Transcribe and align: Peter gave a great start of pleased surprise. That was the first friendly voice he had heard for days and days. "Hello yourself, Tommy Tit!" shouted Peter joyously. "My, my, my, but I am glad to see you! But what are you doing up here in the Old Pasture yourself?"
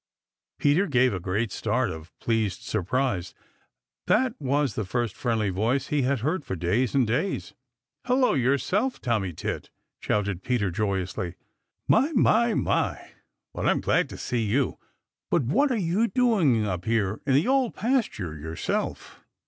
Peter 0.57 0.87
gave 0.87 1.13
a 1.13 1.19
great 1.19 1.51
start 1.51 1.91
of 1.91 2.11
pleased 2.19 2.63
surprise. 2.63 3.35
That 4.07 4.33
was 4.39 4.73
the 4.73 4.83
first 4.83 5.15
friendly 5.15 5.51
voice 5.51 5.89
he 5.89 6.01
had 6.01 6.21
heard 6.21 6.43
for 6.43 6.55
days 6.55 6.95
and 6.95 7.05
days. 7.05 7.53
"Hello 8.05 8.33
yourself, 8.33 8.99
Tommy 8.99 9.31
Tit!" 9.31 9.69
shouted 9.99 10.41
Peter 10.41 10.71
joyously. 10.71 11.35
"My, 11.87 12.11
my, 12.13 12.55
my, 12.55 13.11
but 13.53 13.67
I 13.67 13.69
am 13.69 13.79
glad 13.79 14.09
to 14.09 14.17
see 14.17 14.41
you! 14.41 14.79
But 15.29 15.43
what 15.43 15.71
are 15.71 15.77
you 15.77 16.07
doing 16.07 16.65
up 16.65 16.85
here 16.85 17.21
in 17.27 17.35
the 17.35 17.47
Old 17.47 17.75
Pasture 17.75 18.35
yourself?" 18.35 19.23